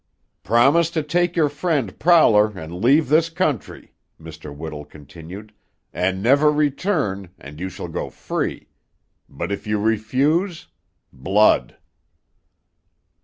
"Promise 0.41 0.89
to 0.97 1.03
take 1.03 1.35
your 1.35 1.47
friend 1.47 1.99
Prowler, 1.99 2.47
and 2.57 2.81
leave 2.81 3.07
this 3.07 3.29
country," 3.29 3.93
Mr. 4.19 4.51
Whittle 4.51 4.83
continued, 4.83 5.53
"and 5.93 6.23
never 6.23 6.51
return, 6.51 7.29
and 7.37 7.59
you 7.59 7.69
shall 7.69 7.87
go 7.87 8.09
free; 8.09 8.67
but 9.29 9.51
if 9.51 9.67
you 9.67 9.77
refuse 9.79 10.65
Blood!" 11.13 11.77